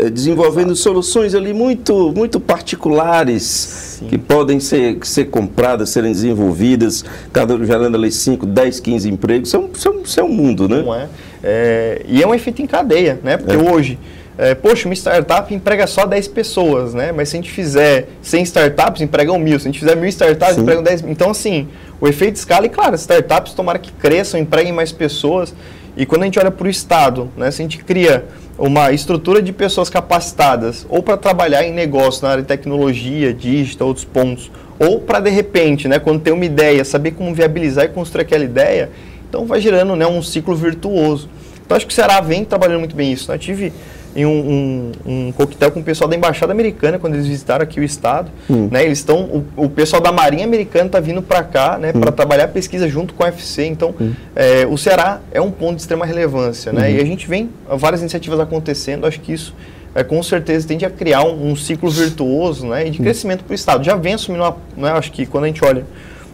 [0.00, 0.76] eh, desenvolvendo Exato.
[0.76, 4.06] soluções ali muito, muito particulares Sim.
[4.06, 9.48] que podem ser, ser compradas, serem desenvolvidas, cada gerando ali 5, 10, 15 empregos.
[9.48, 10.82] Isso é um, isso é um, isso é um mundo, né?
[10.82, 11.08] Não é?
[11.42, 12.02] é?
[12.06, 13.36] E é um efeito em cadeia, né?
[13.36, 13.58] Porque é.
[13.58, 13.98] hoje
[14.38, 17.10] é, poxa, uma startup emprega só 10 pessoas, né?
[17.10, 19.58] Mas se a gente fizer 100 startups, empregam mil.
[19.58, 20.62] Se a gente fizer mil startups, Sim.
[20.62, 21.12] empregam 10 mil.
[21.12, 25.54] Então, assim, o efeito escala, e claro, startups tomara que cresçam, empreguem mais pessoas.
[25.96, 27.50] E quando a gente olha para o Estado, né?
[27.50, 28.26] Se a gente cria
[28.58, 33.88] uma estrutura de pessoas capacitadas, ou para trabalhar em negócio na área de tecnologia, digital,
[33.88, 37.88] outros pontos, ou para, de repente, né, quando tem uma ideia, saber como viabilizar e
[37.88, 38.90] construir aquela ideia,
[39.28, 41.28] então vai gerando né, um ciclo virtuoso.
[41.64, 43.28] Então, acho que o Ceará vem trabalhando muito bem isso.
[43.28, 43.34] Né?
[43.34, 43.72] Eu tive
[44.16, 47.78] em um, um, um coquetel com o pessoal da Embaixada Americana, quando eles visitaram aqui
[47.78, 48.30] o estado.
[48.48, 48.68] Hum.
[48.70, 52.00] Né, eles estão, o, o, pessoal da Marinha Americana está vindo para cá né, hum.
[52.00, 53.66] para trabalhar pesquisa junto com a UFC.
[53.66, 54.14] Então, hum.
[54.34, 56.72] é, o Ceará é um ponto de extrema relevância.
[56.72, 56.96] Né, uhum.
[56.96, 59.54] E a gente vem várias iniciativas acontecendo, acho que isso
[59.94, 63.04] é, com certeza tende a criar um, um ciclo virtuoso né, de hum.
[63.04, 63.84] crescimento para o Estado.
[63.84, 65.84] Já vem assumindo, uma, né, acho que quando a gente olha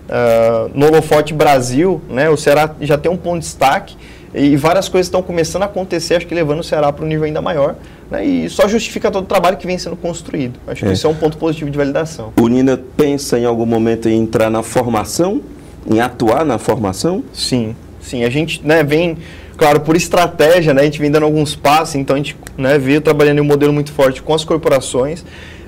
[0.08, 3.96] uh, no Holofote Brasil, né, o Ceará já tem um ponto de destaque
[4.34, 7.24] e várias coisas estão começando a acontecer, acho que levando o Ceará para um nível
[7.24, 7.76] ainda maior.
[8.10, 8.24] Né?
[8.24, 10.58] E só justifica todo o trabalho que vem sendo construído.
[10.66, 10.88] Acho é.
[10.88, 12.32] que isso é um ponto positivo de validação.
[12.40, 15.42] O Nina pensa em algum momento em entrar na formação,
[15.86, 17.22] em atuar na formação?
[17.32, 18.24] Sim, sim.
[18.24, 19.18] A gente né, vem,
[19.56, 23.02] claro, por estratégia, né, a gente vem dando alguns passos, então a gente né, veio
[23.02, 25.24] trabalhando em um modelo muito forte com as corporações.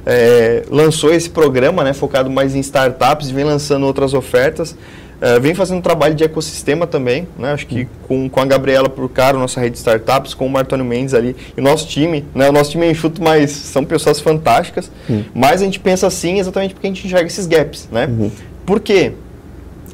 [0.07, 4.77] É, lançou esse programa né, focado mais em startups e vem lançando outras ofertas.
[5.25, 7.53] Uh, vem fazendo um trabalho de ecossistema também, né?
[7.53, 11.15] Acho que com, com a Gabriela Procaro, nossa rede de startups, com o Martônio Mendes
[11.15, 12.51] ali, e o nosso time, né?
[12.51, 14.91] O nosso time é enxuto, mas são pessoas fantásticas.
[15.09, 15.25] Uhum.
[15.35, 18.07] Mas a gente pensa assim exatamente porque a gente enxerga esses gaps, né?
[18.07, 18.31] Uhum.
[18.67, 19.13] Por quê?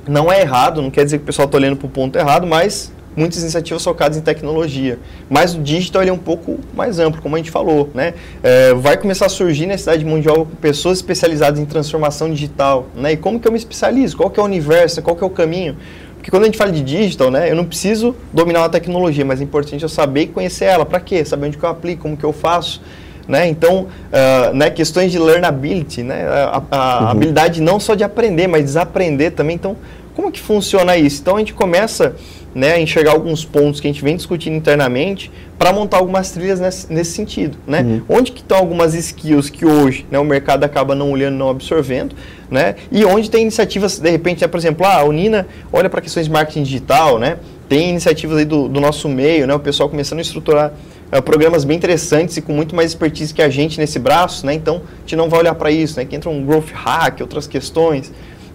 [0.09, 2.45] Não é errado, não quer dizer que o pessoal está olhando para o ponto errado,
[2.45, 4.99] mas muitas iniciativas focadas em tecnologia.
[5.29, 7.90] Mas o digital é um pouco mais amplo, como a gente falou.
[7.94, 8.14] Né?
[8.42, 12.87] É, vai começar a surgir necessidade mundial com pessoas especializadas em transformação digital.
[12.94, 13.12] Né?
[13.12, 14.16] E como que eu me especializo?
[14.16, 15.03] Qual que é o universo?
[15.03, 15.77] Qual que é o caminho?
[16.16, 19.40] Porque quando a gente fala de digital, né, eu não preciso dominar uma tecnologia, mas
[19.40, 20.85] é importante eu saber e conhecer ela.
[20.85, 21.25] Para quê?
[21.25, 22.83] Saber onde que eu aplico, como que eu faço.
[23.27, 23.49] Né?
[23.49, 26.27] Então, uh, né, questões de learnability, né?
[26.29, 27.09] a, a uhum.
[27.09, 29.57] habilidade não só de aprender, mas desaprender também.
[29.57, 29.77] Então,
[30.14, 31.23] como que funciona isso?
[31.23, 32.14] Então, a gente começa
[32.54, 36.92] né, enxergar alguns pontos que a gente vem discutindo internamente para montar algumas trilhas nesse,
[36.92, 37.82] nesse sentido, né?
[37.82, 38.02] Uhum.
[38.08, 42.16] Onde que estão algumas skills que hoje né, o mercado acaba não olhando, não absorvendo,
[42.50, 42.74] né?
[42.90, 46.26] E onde tem iniciativas, de repente, né, por exemplo, ah, a Unina olha para questões
[46.26, 47.36] de marketing digital, né?
[47.68, 49.54] Tem iniciativas aí do, do nosso meio, né?
[49.54, 50.72] O pessoal começando a estruturar
[51.16, 54.54] uh, programas bem interessantes e com muito mais expertise que a gente nesse braço, né?
[54.54, 56.04] Então, a gente não vai olhar para isso, né?
[56.04, 58.10] Que entra um growth hack, outras questões,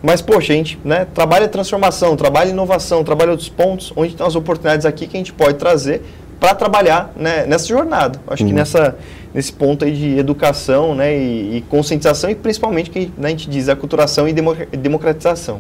[0.06, 4.36] mas, poxa, a gente né, trabalha transformação, trabalha inovação, trabalha outros pontos, onde tem as
[4.36, 6.04] oportunidades aqui que a gente pode trazer
[6.40, 8.22] para trabalhar né, nessa jornada.
[8.28, 8.50] Acho uhum.
[8.50, 8.96] que nessa,
[9.34, 13.50] nesse ponto aí de educação né, e, e conscientização e principalmente que né, a gente
[13.50, 14.34] diz aculturação e
[14.78, 15.60] democratização.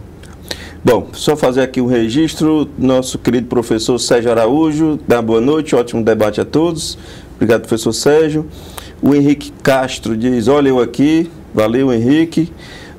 [0.83, 2.69] Bom, só fazer aqui um registro.
[2.77, 6.99] Nosso querido professor Sérgio Araújo, dá boa noite, ótimo debate a todos.
[7.35, 8.45] Obrigado, professor Sérgio.
[9.01, 12.51] O Henrique Castro diz: Olha eu aqui, valeu, Henrique.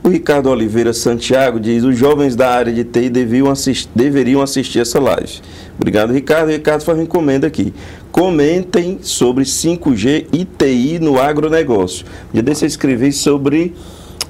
[0.07, 4.79] O Ricardo Oliveira Santiago diz: os jovens da área de TI deviam assistir, deveriam assistir
[4.79, 5.41] essa live.
[5.77, 6.53] Obrigado, Ricardo.
[6.53, 7.75] Ricardo faz uma encomenda aqui.
[8.13, 12.07] Comentem sobre 5G e TI no agronegócio.
[12.33, 13.75] Dia desse eu escrevi sobre.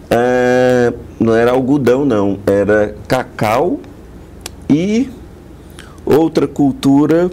[0.08, 2.38] É, não era algodão, não.
[2.46, 3.78] Era cacau
[4.70, 5.10] e
[6.06, 7.30] outra cultura.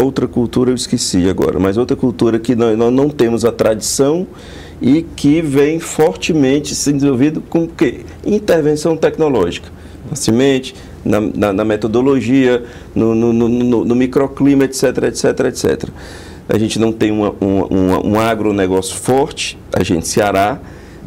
[0.00, 4.26] Outra cultura eu esqueci agora, mas outra cultura que nós, nós não temos a tradição
[4.82, 8.00] e que vem fortemente se desenvolvido com que?
[8.26, 9.70] Intervenção tecnológica.
[10.10, 15.88] Na semente, na, na, na metodologia, no, no, no, no, microclima, etc, etc, etc.
[16.48, 20.60] A gente não tem uma, uma, um agronegócio forte, a gente Ceará,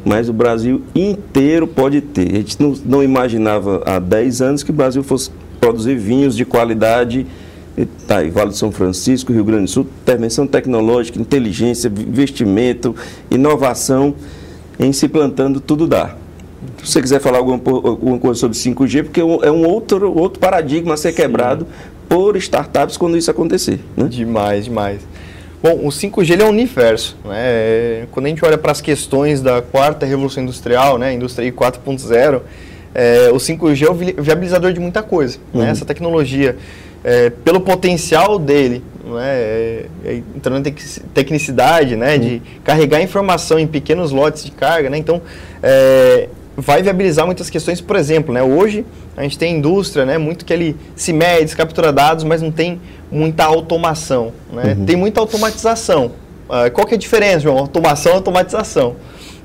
[0.05, 2.31] mas o Brasil inteiro pode ter.
[2.31, 6.45] A gente não, não imaginava há 10 anos que o Brasil fosse produzir vinhos de
[6.45, 7.27] qualidade
[8.07, 12.95] Tá Vale do São Francisco, Rio Grande do Sul, intervenção tecnológica, inteligência, investimento,
[13.29, 14.15] inovação,
[14.79, 16.15] em se plantando, tudo dá.
[16.83, 20.93] Se você quiser falar alguma, alguma coisa sobre 5G, porque é um outro, outro paradigma
[20.93, 21.17] a ser Sim.
[21.17, 21.67] quebrado
[22.07, 23.79] por startups quando isso acontecer.
[23.97, 24.07] Né?
[24.07, 25.01] Demais, demais.
[25.61, 27.17] Bom, o 5G é um universo.
[27.25, 28.07] Né?
[28.11, 31.13] Quando a gente olha para as questões da quarta revolução industrial, né?
[31.13, 32.41] indústria 4.0,
[32.93, 35.37] é, o 5G é o viabilizador de muita coisa.
[35.37, 35.43] Né?
[35.53, 35.65] Uhum.
[35.65, 35.71] Né?
[35.71, 36.55] Essa tecnologia
[37.05, 40.73] é, pelo potencial dele, né, é, é, entrando em
[41.13, 45.21] tecnicidade, né, de carregar informação em pequenos lotes de carga, né, então
[45.61, 48.83] é, vai viabilizar muitas questões, por exemplo, né, hoje
[49.15, 52.81] a gente tem indústria, né, muito que ele se mede, captura dados, mas não tem
[53.11, 54.85] muita automação, né, uhum.
[54.85, 56.11] tem muita automatização.
[56.49, 57.57] Uh, qual que é a diferença, João?
[57.57, 58.95] Automação e automatização.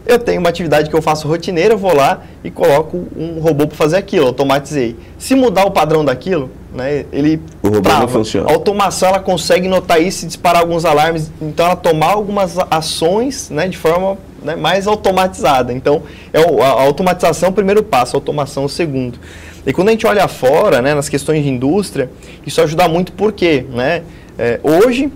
[0.06, 3.66] eu tenho uma atividade que eu faço rotineira, eu vou lá e coloco um robô
[3.66, 4.96] para fazer aquilo, automatizei.
[5.18, 8.00] Se mudar o padrão daquilo, né, ele o robô trava.
[8.00, 8.48] não funciona.
[8.48, 13.50] A automação ela consegue notar isso e disparar alguns alarmes, então ela tomar algumas ações
[13.50, 15.72] né, de forma né, mais automatizada.
[15.72, 16.02] Então,
[16.32, 19.18] é a automatização é o primeiro passo, a automação é o segundo.
[19.66, 22.10] E quando a gente olha fora, né, nas questões de indústria,
[22.46, 24.02] isso ajuda muito porque, né,
[24.38, 25.12] é, hoje,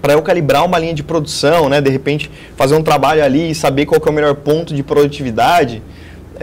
[0.00, 3.54] para eu calibrar uma linha de produção, né, de repente fazer um trabalho ali e
[3.54, 5.82] saber qual é o melhor ponto de produtividade,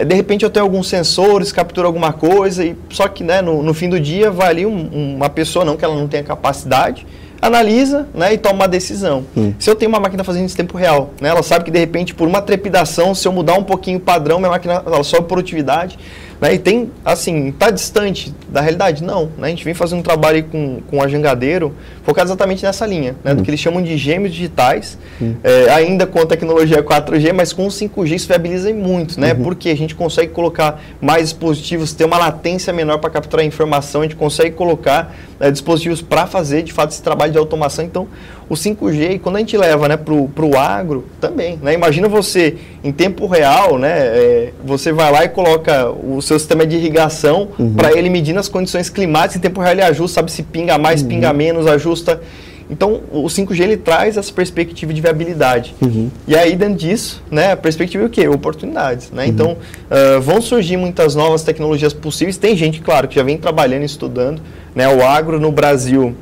[0.04, 3.74] de repente eu tenho alguns sensores, captura alguma coisa, e só que né, no, no
[3.74, 7.06] fim do dia vai ali um, uma pessoa, não que ela não tenha capacidade,
[7.42, 9.24] analisa né, e toma uma decisão.
[9.36, 9.52] Hum.
[9.58, 11.78] Se eu tenho uma máquina fazendo isso em tempo real, né, ela sabe que de
[11.78, 15.26] repente por uma trepidação, se eu mudar um pouquinho o padrão, minha máquina ela sobe
[15.26, 15.98] produtividade.
[16.40, 19.02] Né, e tem, assim, está distante da realidade?
[19.02, 19.30] Não.
[19.36, 21.74] Né, a gente vem fazendo um trabalho com, com a Jangadeiro
[22.04, 23.36] focado exatamente nessa linha, né, hum.
[23.36, 25.34] do que eles chamam de gêmeos digitais, hum.
[25.42, 29.42] é, ainda com a tecnologia 4G, mas com o 5G isso viabiliza muito, né, uhum.
[29.42, 34.04] porque a gente consegue colocar mais dispositivos, ter uma latência menor para capturar informação, a
[34.04, 37.84] gente consegue colocar né, dispositivos para fazer, de fato, esse trabalho de automação.
[37.84, 38.08] Então,
[38.48, 41.58] o 5G, quando a gente leva né, para o agro, também.
[41.62, 41.74] Né?
[41.74, 46.66] Imagina você, em tempo real, né, é, você vai lá e coloca o seu sistema
[46.66, 47.74] de irrigação uhum.
[47.74, 51.02] para ele medir as condições climáticas, em tempo real ele ajusta, sabe se pinga mais,
[51.02, 51.08] uhum.
[51.08, 52.20] pinga menos, ajusta.
[52.70, 55.74] Então, o 5G ele traz essa perspectiva de viabilidade.
[55.80, 56.10] Uhum.
[56.26, 58.28] E aí, dentro disso, né, a perspectiva é o quê?
[58.28, 59.10] Oportunidades.
[59.10, 59.24] Né?
[59.24, 59.28] Uhum.
[59.28, 62.36] Então, uh, vão surgir muitas novas tecnologias possíveis.
[62.36, 64.42] Tem gente, claro, que já vem trabalhando e estudando.
[64.74, 64.86] Né?
[64.86, 66.14] O agro no Brasil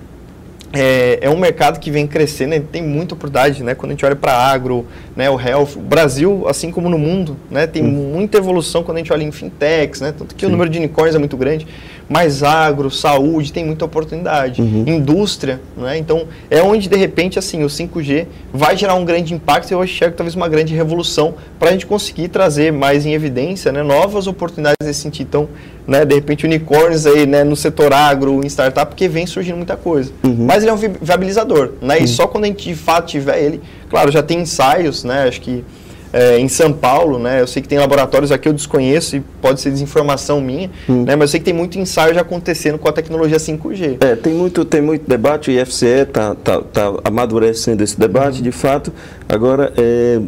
[0.77, 3.75] é, é, um mercado que vem crescendo, tem muita oportunidade, né?
[3.75, 7.37] Quando a gente olha para agro, né, o health, o Brasil, assim como no mundo,
[7.51, 8.13] né, tem hum.
[8.13, 10.13] muita evolução quando a gente olha em fintechs, né?
[10.17, 10.49] Tanto que Sim.
[10.49, 11.67] o número de unicórnios é muito grande,
[12.09, 14.63] mas agro, saúde, tem muita oportunidade.
[14.63, 14.85] Uhum.
[14.87, 15.99] Indústria, né?
[15.99, 19.81] Então, é onde, de repente, assim, o 5G vai gerar um grande impacto e eu
[19.87, 24.27] que talvez uma grande revolução para a gente conseguir trazer mais em evidência né, novas
[24.27, 25.27] oportunidades nesse sentido.
[25.29, 25.49] Então,
[25.87, 29.77] né, de repente, unicórnios aí, né, no setor agro, em startup, porque vem surgindo muita
[29.77, 30.13] coisa.
[30.23, 30.37] Uhum.
[30.47, 31.97] Mas ele é um viabilizador, né?
[31.97, 32.05] Uhum.
[32.05, 33.61] E só quando a gente, de fato, tiver ele...
[33.89, 35.29] Claro, já tem ensaios, né?
[35.29, 35.65] Acho que
[36.13, 37.43] é, em São Paulo, né?
[37.43, 41.05] Eu sei que tem laboratórios aqui eu desconheço e pode ser desinformação minha, hum.
[41.05, 41.15] né?
[41.15, 43.99] Mas eu sei que tem muito ensaio já acontecendo com a tecnologia 5G.
[44.01, 48.53] É, tem muito, tem muito debate, o IFCE está tá, tá amadurecendo esse debate, de
[48.53, 48.93] fato.
[49.29, 50.19] Agora é,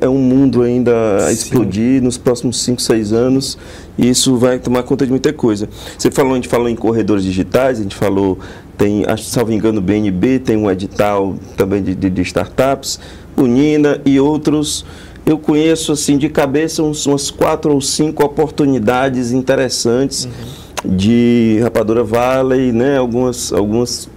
[0.00, 3.58] é, é, um mundo ainda a explodir nos próximos 5, 6 anos
[3.98, 5.68] e isso vai tomar conta de muita coisa.
[5.98, 8.38] Você falou, a gente falou em corredores digitais, a gente falou,
[8.76, 13.00] tem, acho salvo engano, o BNB tem um edital também de, de, de startups,
[13.36, 14.84] o Nina e outros
[15.26, 20.96] eu conheço assim de cabeça uns, umas quatro ou cinco oportunidades interessantes uhum.
[20.96, 22.96] de Rapadura Valley, né?
[22.96, 24.08] Algumas, algumas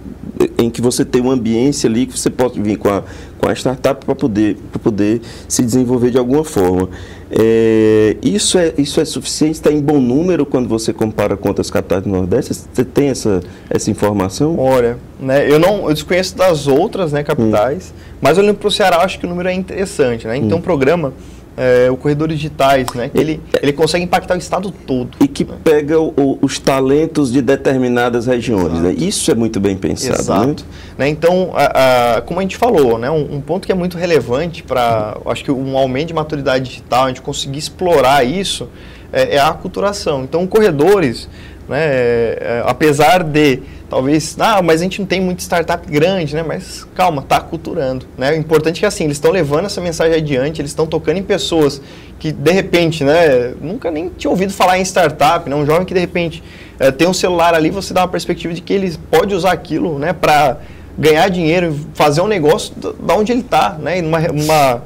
[0.56, 3.02] em que você tem uma ambiência ali que você pode vir com a,
[3.38, 6.88] com a startup para poder, poder se desenvolver de alguma forma.
[7.30, 9.54] É, isso, é, isso é suficiente?
[9.54, 12.54] Está em bom número quando você compara com outras capitais do Nordeste?
[12.54, 14.58] Você tem essa, essa informação?
[14.58, 18.16] Olha, né, eu não eu desconheço das outras né, capitais, hum.
[18.20, 20.26] mas olhando para o Ceará, acho que o número é interessante.
[20.26, 20.36] Né?
[20.38, 20.60] Então, hum.
[20.60, 21.12] o programa
[21.60, 23.10] é, o Corredores Digitais, né?
[23.10, 25.10] Que ele, ele consegue impactar o estado todo.
[25.20, 25.56] E que né?
[25.62, 28.94] pega o, os talentos de determinadas regiões, né?
[28.96, 30.20] Isso é muito bem pensado?
[30.20, 30.64] Exato.
[30.96, 31.10] Né?
[31.10, 33.10] Então, a, a, como a gente falou, né?
[33.10, 37.04] Um, um ponto que é muito relevante para, acho que um aumento de maturidade digital,
[37.04, 38.66] a gente conseguir explorar isso,
[39.12, 40.24] é, é a aculturação.
[40.24, 41.28] Então, corredores,
[41.68, 41.84] né?
[41.84, 46.44] É, é apesar de talvez, ah, mas a gente não tem muita startup grande, né?
[46.44, 48.32] Mas calma, tá culturando, né?
[48.32, 51.22] O importante é que assim, eles estão levando essa mensagem adiante, eles estão tocando em
[51.22, 51.82] pessoas
[52.20, 55.56] que de repente, né, nunca nem tinha ouvido falar em startup, né?
[55.56, 56.42] Um jovem que de repente
[56.78, 59.98] é, tem um celular ali, você dá uma perspectiva de que ele pode usar aquilo,
[59.98, 60.58] né, para
[60.96, 64.00] ganhar dinheiro, fazer um negócio da onde ele está, né?
[64.00, 64.82] Numa uma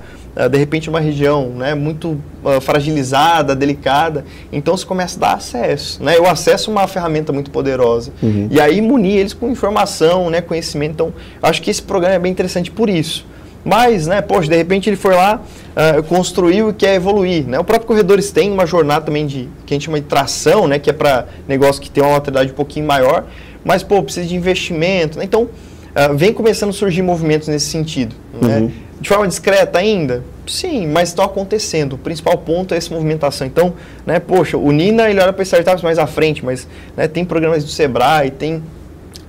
[0.51, 6.03] de repente uma região né, muito uh, fragilizada, delicada, então você começa a dar acesso.
[6.03, 6.18] Né?
[6.18, 8.12] O acesso é uma ferramenta muito poderosa.
[8.23, 8.49] Uhum.
[8.51, 10.92] E aí munir eles com informação, né, conhecimento.
[10.92, 13.27] Então, eu acho que esse programa é bem interessante por isso.
[13.64, 17.47] Mas, né, poxa, de repente ele foi lá, uh, construiu e quer evoluir.
[17.47, 17.59] Né?
[17.59, 20.79] O próprio Corredores tem uma jornada também de que a gente chama de tração, né,
[20.79, 23.25] que é para negócio que tem uma maturidade um pouquinho maior,
[23.64, 25.18] mas pô, precisa de investimento.
[25.18, 25.25] Né?
[25.25, 28.14] Então, uh, vem começando a surgir movimentos nesse sentido.
[28.38, 28.59] Né?
[28.59, 28.73] Uhum.
[29.00, 30.22] De forma discreta ainda?
[30.46, 31.94] Sim, mas estão acontecendo.
[31.94, 33.46] O principal ponto é essa movimentação.
[33.46, 33.74] Então,
[34.07, 37.64] né, poxa, o Nina ele olha para startups mais à frente, mas né, tem programas
[37.64, 38.62] do Sebrae, tem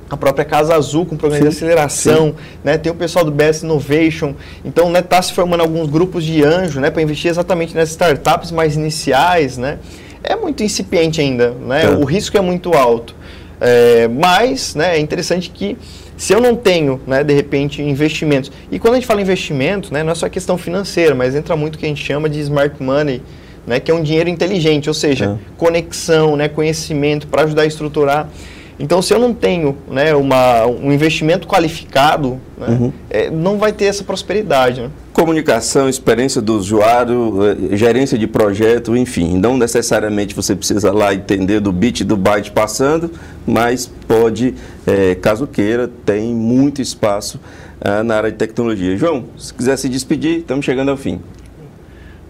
[0.09, 4.35] a própria Casa Azul com programas de aceleração, né, tem o pessoal do Best Innovation.
[4.63, 8.51] Então, né, tá se formando alguns grupos de anjo, né, para investir exatamente nessas startups
[8.51, 9.79] mais iniciais, né?
[10.23, 11.85] É muito incipiente ainda, né?
[11.85, 11.89] É.
[11.89, 13.15] O risco é muito alto.
[13.61, 15.77] É, mas, né, é interessante que
[16.17, 18.51] Se eu não tenho, né, de repente, investimentos.
[18.71, 21.75] E quando a gente fala investimento, né, não é só questão financeira, mas entra muito
[21.75, 23.21] o que a gente chama de smart money,
[23.67, 25.37] né, que é um dinheiro inteligente, ou seja, é.
[25.57, 28.29] conexão, né, conhecimento para ajudar a estruturar.
[28.77, 32.93] Então, se eu não tenho né, uma, um investimento qualificado, né, uhum.
[33.09, 34.81] é, não vai ter essa prosperidade.
[34.81, 34.89] Né?
[35.13, 37.39] Comunicação, experiência do usuário,
[37.71, 39.37] eh, gerência de projeto, enfim.
[39.37, 43.09] Não necessariamente você precisa lá entender do bit do byte passando,
[43.47, 44.53] mas pode,
[44.85, 47.39] é, caso queira, tem muito espaço
[47.79, 48.97] uh, na área de tecnologia.
[48.97, 51.21] João, se quiser se despedir, estamos chegando ao fim.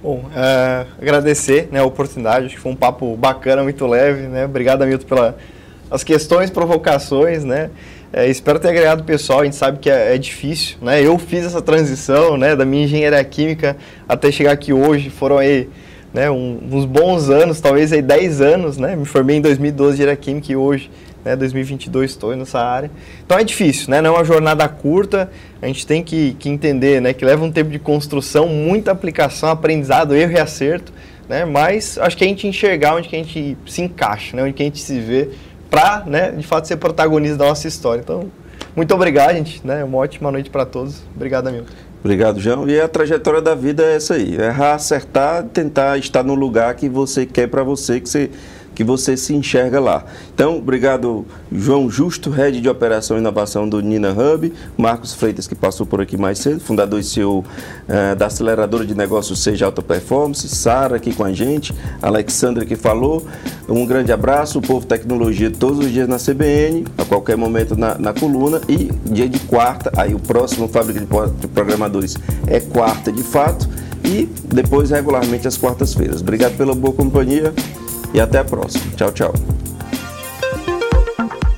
[0.03, 4.27] Bom, é, agradecer né, a oportunidade, acho que foi um papo bacana, muito leve.
[4.27, 4.45] Né?
[4.45, 5.35] Obrigado, Hamilton, pela
[5.89, 7.69] as questões, provocações, né?
[8.11, 11.05] É, espero ter agregado o pessoal, a gente sabe que é, é, difícil, né?
[11.05, 13.75] Eu fiz essa transição, né, da minha engenharia química
[14.07, 15.67] até chegar aqui hoje, foram aí,
[16.13, 18.95] né, um, uns bons anos, talvez aí 10 anos, né?
[18.95, 20.89] Me formei em 2012 em engenharia química e hoje,
[21.25, 22.89] né, 2022 estou nessa área.
[23.25, 23.99] Então é difícil, né?
[23.99, 25.29] Não é uma jornada curta,
[25.61, 29.49] a gente tem que, que entender, né, que leva um tempo de construção, muita aplicação,
[29.49, 30.93] aprendizado, erro e acerto,
[31.27, 31.43] né?
[31.43, 34.43] Mas acho que a gente enxergar onde que a gente se encaixa, né?
[34.43, 35.29] Onde que a gente se vê
[35.75, 37.99] para, né, de fato, ser protagonista da nossa história.
[37.99, 38.31] Então,
[38.73, 39.59] muito obrigado, gente.
[39.61, 39.83] Né?
[39.83, 41.01] Uma ótima noite para todos.
[41.13, 41.65] Obrigado, amigo.
[41.99, 42.65] Obrigado, João.
[42.69, 46.87] E a trajetória da vida é essa aí: errar, acertar, tentar estar no lugar que
[46.87, 48.31] você quer para você, que você
[48.75, 50.03] que você se enxerga lá.
[50.33, 55.55] Então, obrigado João Justo, Head de Operação e Inovação do Nina Hub, Marcos Freitas, que
[55.55, 57.45] passou por aqui mais cedo, fundador e CEO uh,
[57.87, 62.75] eh, da aceleradora de negócios Seja Alta Performance, Sara aqui com a gente, Alexandra que
[62.75, 63.25] falou.
[63.67, 67.97] Um grande abraço, o Povo Tecnologia todos os dias na CBN, a qualquer momento na,
[67.97, 73.23] na coluna e dia de quarta, aí o próximo Fábrica de Programadores é quarta de
[73.23, 73.67] fato
[74.03, 76.21] e depois regularmente às quartas-feiras.
[76.21, 77.53] Obrigado pela boa companhia
[78.15, 78.85] e até a próxima.
[78.95, 79.33] Tchau, tchau.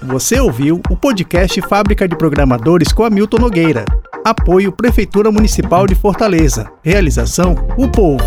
[0.01, 3.85] Você ouviu o podcast Fábrica de Programadores com Hamilton Nogueira.
[4.25, 6.71] Apoio Prefeitura Municipal de Fortaleza.
[6.83, 8.23] Realização O Povo.